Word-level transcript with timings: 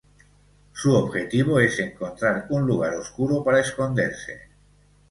Su 0.73 0.95
objetivo 0.95 1.59
es 1.59 1.77
encontrar 1.79 2.47
un 2.49 2.65
lugar 2.65 2.95
oscuro 2.95 3.43
para 3.43 3.61
esconderse. 3.61 4.49